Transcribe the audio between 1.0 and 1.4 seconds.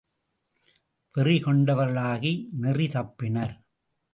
வெறி